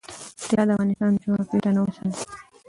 طلا 0.47 0.63
د 0.67 0.69
افغانستان 0.71 1.11
د 1.13 1.17
جغرافیوي 1.23 1.61
تنوع 1.63 1.85
مثال 1.87 2.09
دی. 2.13 2.23